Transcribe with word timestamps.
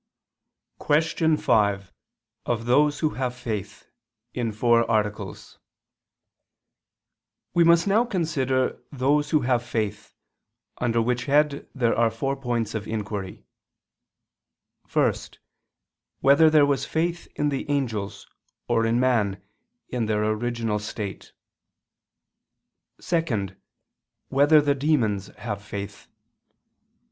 _______________________QUESTION 0.79 1.37
5 1.37 1.93
OF 2.47 2.65
THOSE 2.65 2.99
WHO 3.01 3.09
HAVE 3.11 3.35
FAITH 3.35 3.85
(In 4.33 4.51
Four 4.51 4.89
Articles) 4.89 5.59
We 7.53 7.63
must 7.63 7.85
now 7.85 8.05
consider 8.05 8.81
those 8.91 9.29
who 9.29 9.41
have 9.41 9.61
faith: 9.63 10.15
under 10.79 10.99
which 11.03 11.25
head 11.25 11.67
there 11.75 11.95
are 11.95 12.09
four 12.09 12.35
points 12.35 12.73
of 12.73 12.87
inquiry: 12.87 13.45
(1) 14.91 15.13
Whether 16.21 16.49
there 16.49 16.65
was 16.65 16.83
faith 16.83 17.27
in 17.35 17.49
the 17.49 17.69
angels, 17.69 18.25
or 18.67 18.87
in 18.87 18.99
man, 18.99 19.39
in 19.89 20.07
their 20.07 20.23
original 20.23 20.79
state? 20.79 21.31
(2) 22.99 23.49
Whether 24.29 24.61
the 24.61 24.73
demons 24.73 25.27
have 25.35 25.61
faith? 25.63 26.07